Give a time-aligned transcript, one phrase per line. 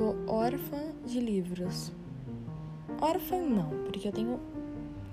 [0.00, 1.92] tô órfã de livros.
[3.02, 4.40] Órfã não, porque eu tenho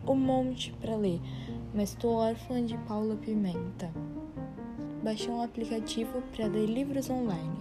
[0.08, 1.20] um monte para ler,
[1.76, 3.92] mas tô órfã de Paula Pimenta.
[5.04, 7.58] Baixei um aplicativo para ler livros online.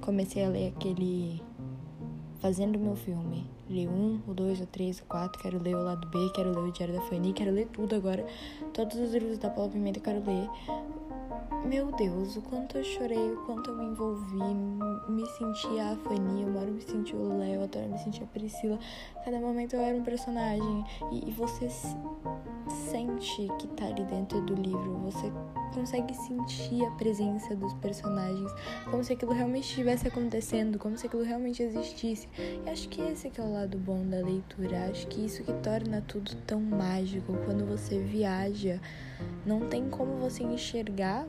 [0.00, 1.42] Comecei a ler aquele
[2.40, 3.46] Fazendo Meu Filme.
[3.68, 6.70] Li um, o dois, o três, o quatro, quero ler o lado B, quero ler
[6.70, 8.24] o Diário da Fanny, quero ler tudo agora.
[8.72, 10.48] Todos os livros da Paula Pimenta eu quero ler.
[11.64, 14.36] Meu Deus, o quanto eu chorei, o quanto eu me envolvi,
[15.08, 17.98] me senti a Fanny, uma hora eu me senti o Léo, outra hora eu me
[17.98, 18.78] senti a Priscila.
[19.24, 20.84] Cada momento eu era um personagem.
[21.12, 21.68] E, e você
[22.90, 25.32] sente que tá ali dentro do livro, você
[25.72, 28.50] consegue sentir a presença dos personagens,
[28.90, 32.28] como se aquilo realmente estivesse acontecendo, como se aquilo realmente existisse.
[32.66, 35.52] E acho que esse que é o lado bom da leitura, acho que isso que
[35.54, 38.80] torna tudo tão mágico quando você viaja.
[39.46, 41.26] Não tem como você enxergar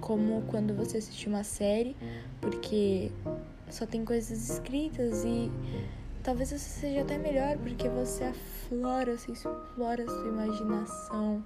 [0.00, 1.96] como quando você assiste uma série,
[2.40, 3.10] porque
[3.70, 5.50] só tem coisas escritas e
[6.22, 11.44] talvez você seja até melhor porque você aflora, você explora a sua imaginação.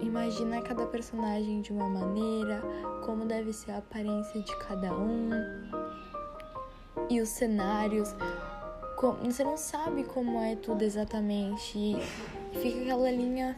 [0.00, 2.62] Imagina cada personagem de uma maneira,
[3.04, 5.30] como deve ser a aparência de cada um
[7.10, 8.14] e os cenários.
[9.24, 11.78] Você não sabe como é tudo exatamente.
[11.78, 11.96] E
[12.60, 13.56] fica aquela linha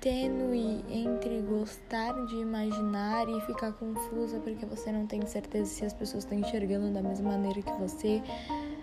[0.00, 5.92] tênue entre gostar de imaginar e ficar confusa porque você não tem certeza se as
[5.92, 8.22] pessoas estão enxergando da mesma maneira que você.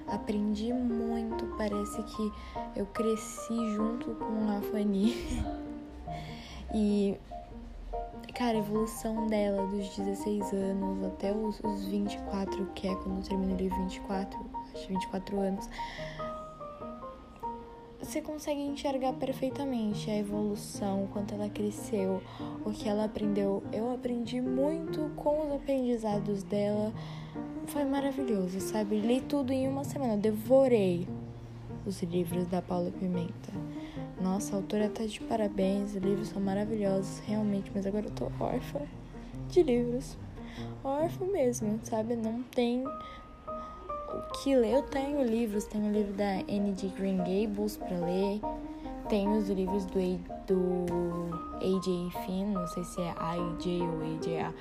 [0.07, 2.31] Aprendi muito, parece que
[2.77, 5.13] eu cresci junto com a Fanny.
[6.73, 7.17] e
[8.33, 13.23] cara, a evolução dela dos 16 anos até os, os 24, que é quando eu
[13.23, 14.39] terminei 24,
[14.73, 15.69] acho 24 anos
[18.07, 22.23] você consegue enxergar perfeitamente a evolução, quanto ela cresceu,
[22.63, 23.61] o que ela aprendeu.
[23.73, 26.93] Eu aprendi muito com os aprendizados dela.
[27.65, 28.97] Foi maravilhoso, sabe?
[28.97, 31.05] Li tudo em uma semana, devorei
[31.85, 33.51] os livros da Paula Pimenta.
[34.21, 38.31] Nossa, a autora tá de parabéns, os livros são maravilhosos, realmente, mas agora eu tô
[38.41, 38.79] órfã
[39.49, 40.17] de livros.
[40.81, 42.15] Órfã mesmo, sabe?
[42.15, 42.85] Não tem
[44.41, 44.73] que ler.
[44.73, 48.41] Eu tenho livros, tenho o livro da Anne de Green Gables para ler,
[49.09, 49.99] tenho os livros do,
[50.45, 54.53] do AJ Finn, não sei se é AJ ou AJ,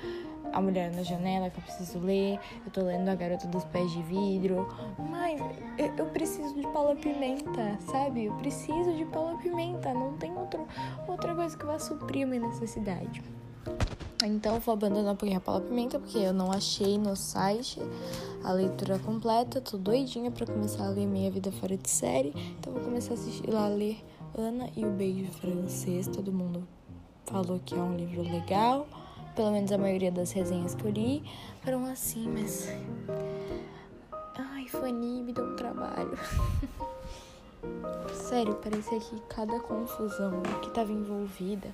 [0.53, 2.39] A Mulher na Janela, que eu preciso ler.
[2.65, 4.67] Eu tô lendo A Garota dos Pés de Vidro.
[4.97, 5.39] Mas
[5.77, 8.25] eu, eu preciso de Paula Pimenta, sabe?
[8.25, 9.93] Eu preciso de Paula Pimenta.
[9.93, 10.65] Não tem outro,
[11.07, 13.21] outra coisa que vá suprir a minha necessidade.
[14.25, 17.79] Então eu vou abandonar pouquinho a Paula Pimenta, porque eu não achei no site
[18.43, 19.61] a leitura completa.
[19.61, 22.33] Tô doidinha para começar a ler Minha Vida Fora de Série.
[22.59, 24.03] Então vou começar a assistir lá a ler
[24.35, 26.07] Ana e o Beijo Francês.
[26.07, 26.67] Todo mundo
[27.27, 28.87] falou que é um livro legal.
[29.35, 31.23] Pelo menos a maioria das resenhas que eu li
[31.61, 32.67] foram assim, mas.
[34.35, 36.17] Ai, Fanny, me deu um trabalho.
[38.13, 41.73] Sério, parecia que cada confusão que estava envolvida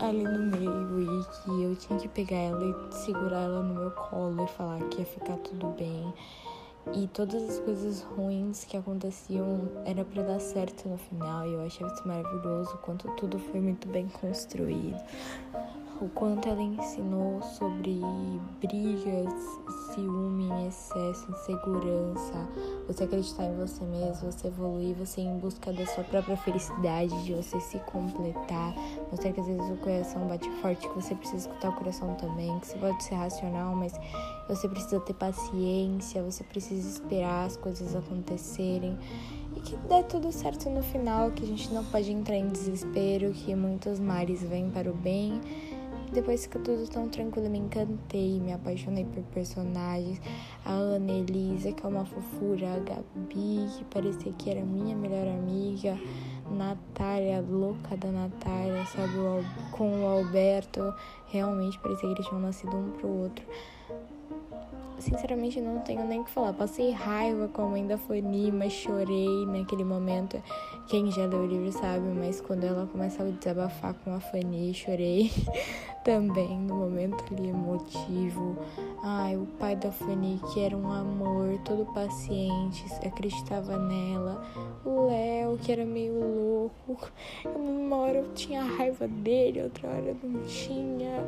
[0.00, 3.90] ali no meio e que eu tinha que pegar ela e segurar ela no meu
[3.92, 6.12] colo e falar que ia ficar tudo bem.
[6.94, 11.46] E todas as coisas ruins que aconteciam era para dar certo no final.
[11.46, 15.00] E eu achei isso maravilhoso, quanto tudo foi muito bem construído
[16.02, 18.00] o quanto ela ensinou sobre
[18.60, 19.32] brigas,
[19.94, 22.48] ciúme excesso, insegurança,
[22.88, 27.24] você acreditar em você mesmo, você evoluir, você ir em busca da sua própria felicidade,
[27.24, 28.74] de você se completar,
[29.12, 32.58] mostrar que às vezes o coração bate forte, que você precisa escutar o coração também,
[32.58, 33.92] que você pode ser racional, mas
[34.48, 38.98] você precisa ter paciência, você precisa esperar as coisas acontecerem
[39.56, 43.32] e que dê tudo certo no final, que a gente não pode entrar em desespero,
[43.32, 45.40] que muitos mares vêm para o bem
[46.12, 50.20] depois que tudo tão tranquilo, me encantei, me apaixonei por personagens.
[50.62, 55.26] A Ana Elisa, que é uma fofura, a Gabi, que parecia que era minha melhor
[55.26, 55.98] amiga.
[56.50, 59.14] Natália, louca da Natália, sabe?
[59.70, 60.92] Com o Alberto,
[61.28, 63.46] realmente parecia que eles tinham nascido um pro outro
[65.02, 66.52] sinceramente não tenho nem o que falar.
[66.52, 70.42] Passei raiva com a mãe da Fanny, chorei naquele momento.
[70.88, 74.72] Quem já leu o livro sabe, mas quando ela começa a desabafar com a Fanny,
[74.72, 75.30] chorei
[76.04, 78.56] também no momento ali emotivo.
[79.02, 84.44] Ai, o pai da Fanny, que era um amor, todo paciente, acreditava nela.
[84.84, 87.10] O Léo, que era meio louco.
[87.56, 91.26] Uma hora eu tinha raiva dele, outra hora eu não tinha.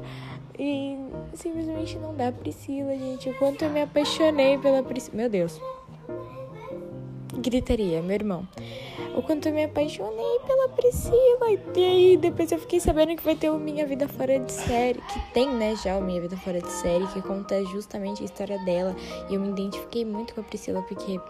[0.59, 0.97] E
[1.35, 3.29] simplesmente não dá Priscila, gente.
[3.29, 5.17] O quanto eu me apaixonei pela Priscila.
[5.17, 5.61] Meu Deus.
[7.41, 8.49] Gritaria, meu irmão.
[9.17, 11.51] O quanto eu me apaixonei pela Priscila.
[11.77, 15.01] E aí, depois eu fiquei sabendo que vai ter o Minha Vida Fora de Série.
[15.01, 18.59] Que tem, né, já o Minha Vida Fora de Série, que conta justamente a história
[18.65, 18.95] dela.
[19.31, 21.21] E eu me identifiquei muito com a Priscila, porque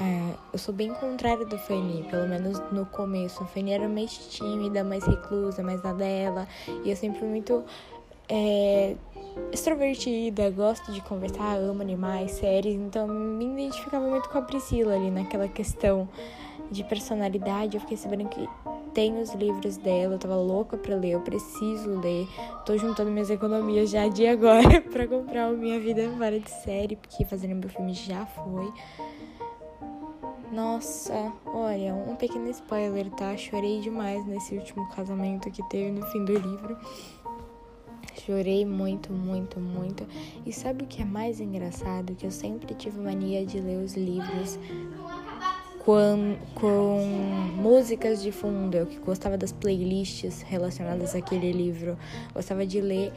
[0.00, 3.42] é, eu sou bem contrária do Fanny, pelo menos no começo.
[3.42, 6.48] A Fanny era mais tímida, mais reclusa, mais na dela.
[6.84, 7.64] E eu sempre fui muito
[8.30, 8.94] é,
[9.52, 12.76] extrovertida, gosto de conversar, amo animais, séries.
[12.76, 16.08] Então me identificava muito com a Priscila ali naquela questão
[16.70, 17.76] de personalidade.
[17.76, 18.48] Eu fiquei sabendo que
[18.94, 22.28] tem os livros dela, eu tava louca pra ler, eu preciso ler.
[22.64, 26.96] Tô juntando minhas economias já de agora pra comprar o Minha Vida Fora de Série,
[26.96, 28.72] porque fazendo meu filme já foi.
[30.52, 33.36] Nossa, olha, um pequeno spoiler, tá?
[33.36, 36.76] Chorei demais nesse último casamento que teve no fim do livro.
[38.24, 40.06] Chorei muito, muito, muito.
[40.44, 42.14] E sabe o que é mais engraçado?
[42.14, 44.58] Que eu sempre tive mania de ler os livros
[45.84, 47.06] com, com
[47.56, 48.76] músicas de fundo.
[48.76, 51.98] Eu que gostava das playlists relacionadas àquele livro.
[52.34, 53.12] Gostava de ler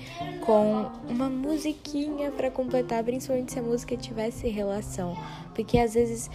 [0.45, 5.15] com uma musiquinha para completar, principalmente se a música tivesse relação.
[5.53, 6.29] Porque às vezes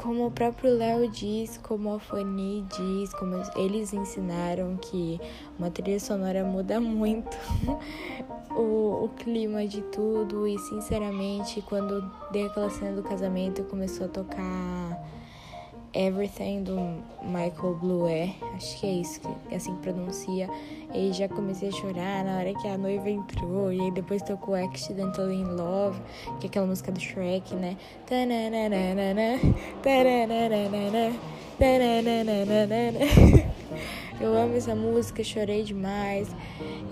[0.00, 5.20] como o próprio Léo diz, como a Fanny diz, como eles ensinaram que
[5.58, 7.36] uma trilha sonora muda muito
[8.54, 10.46] o, o clima de tudo.
[10.46, 15.21] E sinceramente quando dei aquela cena do casamento começou a tocar
[15.94, 18.06] Everything do Michael Blue,
[18.54, 20.48] acho que é isso que é assim que pronuncia.
[20.94, 23.72] E já comecei a chorar na hora que a noiva entrou.
[23.72, 26.00] E aí depois tocou Accidentally in Love,
[26.40, 27.76] que é aquela música do Shrek, né?
[34.20, 36.28] Eu amo essa música, chorei demais.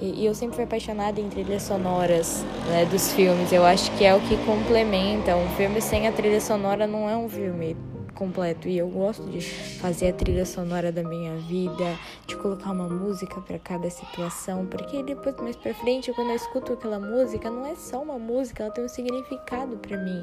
[0.00, 3.52] E, e, eu sempre fui apaixonada em trilhas sonoras né, dos filmes.
[3.52, 5.36] Eu acho que é o que complementa.
[5.36, 7.76] Um filme sem a trilha sonora não é um filme
[8.20, 12.86] completo e eu gosto de fazer a trilha sonora da minha vida, de colocar uma
[12.86, 17.64] música para cada situação, porque depois mais para frente, quando eu escuto aquela música, não
[17.64, 20.22] é só uma música, ela tem um significado para mim.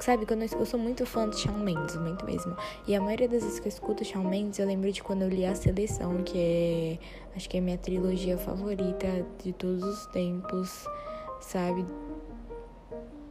[0.00, 2.56] Sabe, quando eu, eu, sou muito fã de Shawn Mendes, muito mesmo.
[2.84, 5.28] E a maioria das vezes que eu escuto Shawn Mendes, eu lembro de quando eu
[5.28, 6.98] li A Seleção, que é,
[7.36, 9.06] acho que é minha trilogia favorita
[9.42, 10.84] de todos os tempos,
[11.40, 11.86] sabe?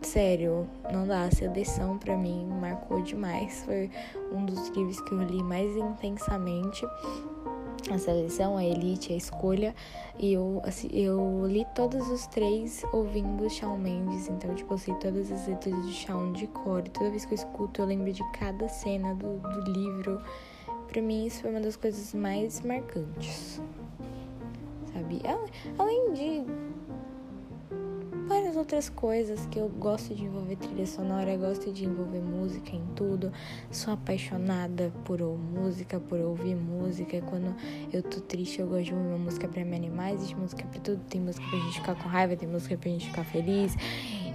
[0.07, 1.23] Sério, não dá.
[1.25, 3.63] A seleção para mim marcou demais.
[3.63, 3.89] Foi
[4.31, 6.85] um dos livros que eu li mais intensamente.
[7.91, 9.75] A seleção, a elite, a escolha.
[10.17, 14.29] E eu, assim, eu li todos os três ouvindo Shawn Mendes.
[14.29, 16.83] Então, tipo, eu sei todas as letras de Shawn de cor.
[16.85, 20.21] E toda vez que eu escuto, eu lembro de cada cena do, do livro.
[20.87, 23.59] Pra mim, isso foi uma das coisas mais marcantes.
[24.93, 25.21] Sabe?
[25.77, 26.45] Além de
[28.63, 33.29] outras coisas que eu gosto de envolver trilha sonora, gosto de envolver música em tudo.
[33.69, 37.21] Sou apaixonada por música, por ouvir música.
[37.23, 37.53] Quando
[37.91, 40.13] eu tô triste, eu gosto de ouvir uma música pra me animar.
[40.13, 41.01] Existe música pra tudo.
[41.09, 43.75] Tem música pra gente ficar com raiva, tem música pra gente ficar feliz.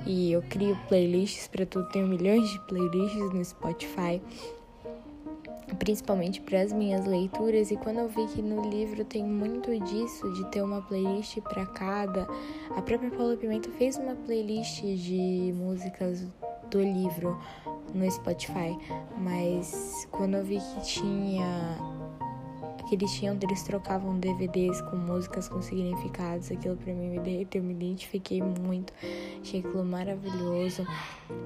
[0.06, 1.88] E eu crio playlists pra tudo.
[1.88, 4.20] Tenho milhões de playlists no Spotify
[5.76, 10.32] principalmente para as minhas leituras, e quando eu vi que no livro tem muito disso,
[10.32, 12.26] de ter uma playlist para cada,
[12.76, 16.26] a própria Paula Pimenta fez uma playlist de músicas
[16.70, 17.38] do livro
[17.94, 18.76] no Spotify,
[19.16, 21.97] mas quando eu vi que tinha
[22.88, 26.50] que eles tinham, eles trocavam DVDs com músicas com significados.
[26.50, 28.92] Aquilo pra mim me derreteu, eu me identifiquei muito.
[29.40, 30.86] Achei aquilo maravilhoso.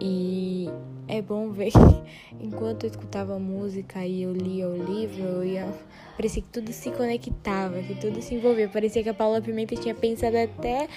[0.00, 0.68] E
[1.08, 2.02] é bom ver que
[2.40, 5.68] enquanto eu escutava música e eu lia o livro, eu ia.
[6.16, 8.68] Parecia que tudo se conectava, que tudo se envolvia.
[8.68, 10.88] Parecia que a Paula Pimenta tinha pensado até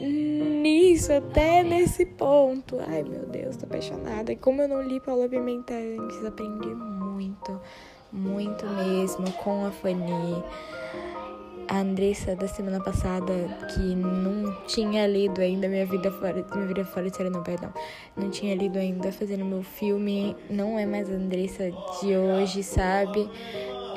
[0.00, 2.78] nisso, até nesse ponto.
[2.88, 4.32] Ai meu Deus, tô apaixonada.
[4.32, 7.60] E como eu não li Paula Pimenta antes, aprendi muito
[8.12, 10.42] muito mesmo com a Fanny.
[11.68, 13.32] A Andressa da semana passada,
[13.72, 17.72] que não tinha lido ainda Minha Vida Fora, Minha Vida Fora de Série, não, perdão.
[18.16, 20.36] Não tinha lido ainda fazendo meu filme.
[20.50, 23.30] Não é mais a Andressa de hoje, sabe?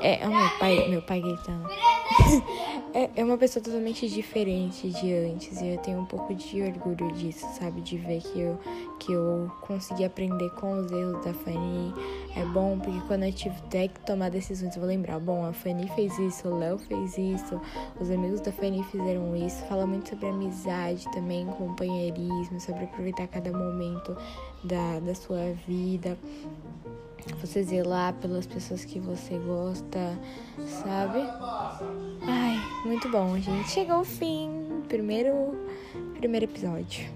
[0.03, 1.67] É, é o meu pai, meu pai gritando.
[2.93, 7.11] é, é uma pessoa totalmente diferente de antes e eu tenho um pouco de orgulho
[7.13, 7.81] disso, sabe?
[7.81, 8.59] De ver que eu,
[8.99, 11.93] que eu consegui aprender com os erros da Fanny.
[12.35, 15.87] É bom porque quando eu tiver que tomar decisões eu vou lembrar: bom, a Fanny
[15.95, 17.59] fez isso, o Léo fez isso,
[17.99, 19.63] os amigos da Fanny fizeram isso.
[19.65, 24.15] Fala muito sobre amizade também, companheirismo, sobre aproveitar cada momento
[24.63, 26.17] da, da sua vida
[27.31, 30.19] você zelar pelas pessoas que você gosta,
[30.65, 31.19] sabe?
[32.21, 33.69] Ai, muito bom, gente.
[33.69, 34.83] Chegou o fim.
[34.87, 35.55] Primeiro,
[36.17, 37.09] primeiro episódio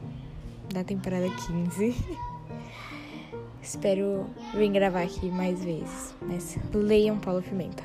[0.74, 1.96] da temporada 15.
[3.62, 6.16] Espero vir gravar aqui mais vezes.
[6.22, 7.84] Mas leiam Paulo Pimenta.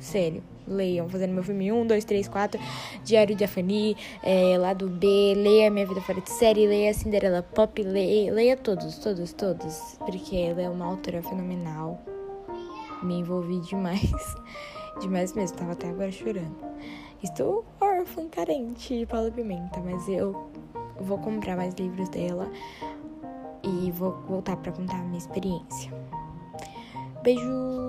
[0.00, 1.08] Sério, leiam.
[1.08, 2.60] Fazendo meu filme 1, 2, 3, 4.
[3.04, 5.34] Diário de Afani, é, Lado B.
[5.36, 6.66] Leia Minha Vida Fora de Série.
[6.66, 7.82] Leia Cinderela Pop.
[7.82, 9.96] Leia, leia todos, todos, todos.
[9.98, 12.00] Porque ela é uma autora fenomenal.
[13.02, 14.12] Me envolvi demais.
[15.00, 15.58] Demais mesmo.
[15.58, 16.56] Tava até agora chorando.
[17.22, 19.78] Estou órfã, carente de Paula Pimenta.
[19.80, 20.50] Mas eu
[21.00, 22.50] vou comprar mais livros dela
[23.62, 25.92] e vou voltar para contar a minha experiência.
[27.22, 27.85] Beijo!